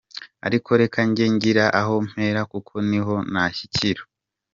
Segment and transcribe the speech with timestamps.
[0.47, 4.01] Ariko reka njye ngira aho mpera kuko niho nashyikira.